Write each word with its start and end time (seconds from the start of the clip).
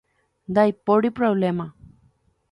Ndaipóri 0.51 1.09
problema. 1.19 1.67